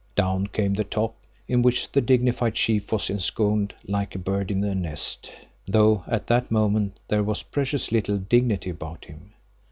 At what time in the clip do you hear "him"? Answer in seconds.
9.05-9.33